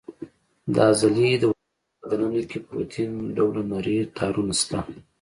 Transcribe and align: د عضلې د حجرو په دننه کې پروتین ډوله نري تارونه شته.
د 0.73 0.77
عضلې 0.89 1.31
د 1.41 1.43
حجرو 1.45 1.57
په 1.99 2.05
دننه 2.11 2.41
کې 2.49 2.57
پروتین 2.67 3.11
ډوله 3.35 3.61
نري 3.71 3.97
تارونه 4.17 4.53
شته. 4.61 4.79